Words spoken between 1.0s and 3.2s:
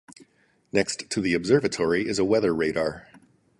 to the observatory is a weather radar.